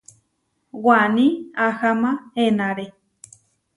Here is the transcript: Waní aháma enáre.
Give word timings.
Waní 0.85 1.25
aháma 1.65 2.11
enáre. 2.43 2.85